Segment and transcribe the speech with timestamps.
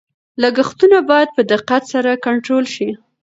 [0.41, 2.89] لګښتونه باید په دقت سره کنټرول شي.